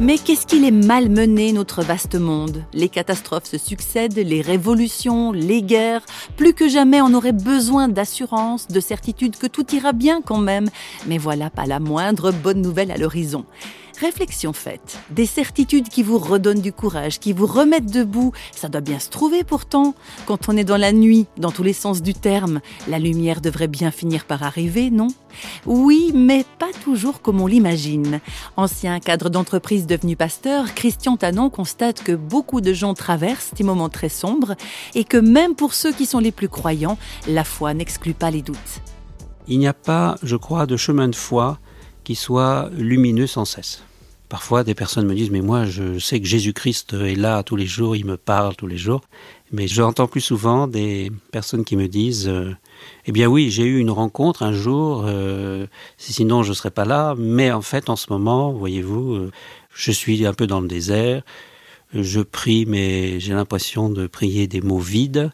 [0.00, 2.62] Mais qu'est-ce qu'il est mal mené notre vaste monde?
[2.72, 6.06] Les catastrophes se succèdent, les révolutions, les guerres.
[6.36, 10.70] Plus que jamais, on aurait besoin d'assurance, de certitude que tout ira bien quand même.
[11.08, 13.44] Mais voilà pas la moindre bonne nouvelle à l'horizon.
[14.00, 18.80] Réflexion faite, des certitudes qui vous redonnent du courage, qui vous remettent debout, ça doit
[18.80, 19.94] bien se trouver pourtant.
[20.24, 23.66] Quand on est dans la nuit, dans tous les sens du terme, la lumière devrait
[23.66, 25.08] bien finir par arriver, non?
[25.66, 28.20] Oui, mais pas toujours comme on l'imagine.
[28.56, 33.88] Ancien cadre d'entreprise devenu pasteur, Christian Tanon constate que beaucoup de gens traversent des moments
[33.88, 34.54] très sombres
[34.94, 38.42] et que même pour ceux qui sont les plus croyants, la foi n'exclut pas les
[38.42, 38.80] doutes.
[39.48, 41.58] Il n'y a pas, je crois, de chemin de foi
[42.04, 43.82] qui soit lumineux sans cesse.
[44.28, 47.66] Parfois, des personnes me disent, mais moi, je sais que Jésus-Christ est là tous les
[47.66, 49.00] jours, il me parle tous les jours.
[49.52, 52.54] Mais j'entends plus souvent des personnes qui me disent, euh,
[53.06, 56.84] eh bien oui, j'ai eu une rencontre un jour, euh, sinon je ne serais pas
[56.84, 59.30] là, mais en fait, en ce moment, voyez-vous, euh,
[59.74, 61.22] je suis un peu dans le désert,
[61.94, 65.32] je prie, mais j'ai l'impression de prier des mots vides.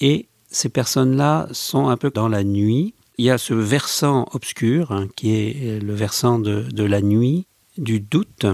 [0.00, 2.94] Et ces personnes-là sont un peu dans la nuit.
[3.16, 7.47] Il y a ce versant obscur, hein, qui est le versant de la nuit,
[7.78, 8.46] du doute.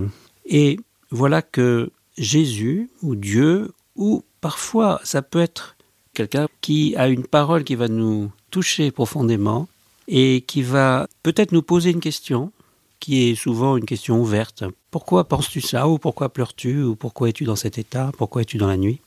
[0.46, 0.78] Et
[1.10, 5.76] voilà que Jésus ou Dieu, ou parfois ça peut être
[6.12, 9.68] quelqu'un qui a une parole qui va nous toucher profondément
[10.06, 12.52] et qui va peut-être nous poser une question
[13.00, 14.64] qui est souvent une question ouverte.
[14.90, 18.66] Pourquoi penses-tu ça Ou pourquoi pleures-tu Ou pourquoi es-tu dans cet état Pourquoi es-tu dans
[18.66, 19.00] la nuit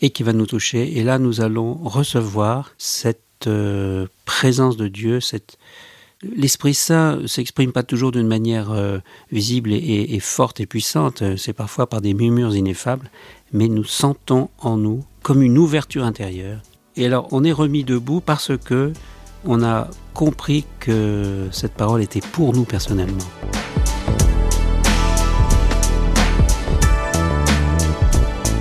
[0.00, 0.98] Et qui va nous toucher.
[0.98, 5.56] Et là, nous allons recevoir cette euh, présence de Dieu, cette,
[6.36, 8.98] L'Esprit Saint s'exprime pas toujours d'une manière euh,
[9.30, 13.10] visible et, forte et puissante, c'est parfois par des murmures ineffables,
[13.52, 16.60] mais nous sentons en nous comme une ouverture intérieure.
[16.96, 18.92] Et alors on est remis debout parce que
[19.44, 23.18] on a compris que cette parole était pour nous personnellement.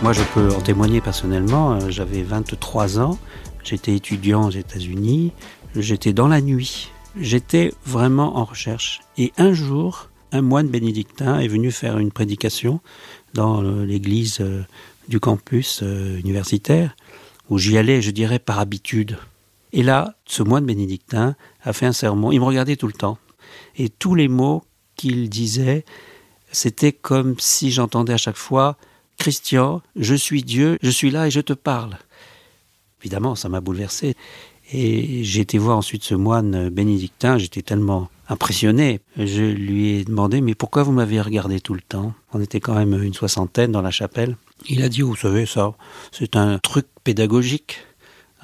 [0.01, 1.75] Moi, je peux en témoigner personnellement.
[1.75, 3.17] Euh, j'avais 23 ans,
[3.63, 5.31] j'étais étudiant aux États-Unis,
[5.77, 9.01] j'étais dans la nuit j'étais vraiment en recherche.
[9.17, 12.81] Et un jour, un moine bénédictin est venu faire une prédication
[13.33, 14.63] dans l'église euh,
[15.07, 16.95] du campus euh, universitaire,
[17.49, 19.17] où j'y allais, je dirais, par habitude.
[19.73, 22.31] Et là, ce moine bénédictin a fait un sermon.
[22.31, 23.17] Il me regardait tout le temps.
[23.75, 24.63] Et tous les mots
[24.95, 25.83] qu'il disait,
[26.51, 28.77] c'était comme si j'entendais à chaque fois
[29.17, 31.97] Christian, je suis Dieu, je suis là et je te parle.
[33.01, 34.15] Évidemment, ça m'a bouleversé.
[34.71, 39.01] Et j'ai été voir ensuite ce moine bénédictin, j'étais tellement impressionné.
[39.17, 42.13] Je lui ai demandé, mais pourquoi vous m'avez regardé tout le temps?
[42.33, 44.37] On était quand même une soixantaine dans la chapelle.
[44.69, 45.73] Il a dit, vous savez, ça,
[46.11, 47.79] c'est un truc pédagogique.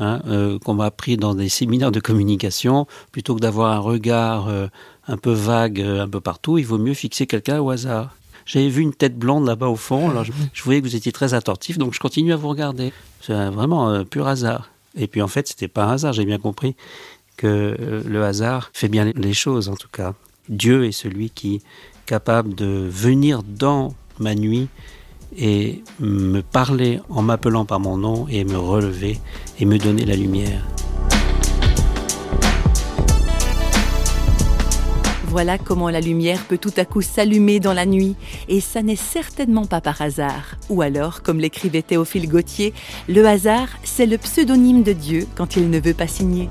[0.02, 4.48] Hein, euh, qu'on m'a appris dans des séminaires de communication, plutôt que d'avoir un regard
[4.48, 4.68] euh,
[5.10, 8.16] un peu vague euh, un peu partout, il vaut mieux fixer quelqu'un au hasard.
[8.46, 11.12] J'avais vu une tête blonde là-bas au fond, alors je, je, voyais que vous étiez
[11.12, 12.94] très attentif, donc je continue à vous regarder.
[13.20, 14.70] C'est vraiment pur hasard.
[15.00, 16.76] Et puis en fait, c'était pas un hasard, j'ai bien compris
[17.38, 17.48] que
[17.80, 20.14] euh, le hasard fait bien les choses en tout cas.
[20.50, 21.62] Dieu est celui qui est
[22.06, 24.68] capable de venir dans ma nuit
[25.38, 29.20] et me parler en m'appelant par mon nom et me relever
[29.60, 30.66] et me donner la lumière.
[35.30, 38.16] Voilà comment la lumière peut tout à coup s'allumer dans la nuit,
[38.48, 40.56] et ça n'est certainement pas par hasard.
[40.70, 42.74] Ou alors, comme l'écrivait Théophile Gautier,
[43.08, 46.50] le hasard, c'est le pseudonyme de Dieu quand il ne veut pas signer.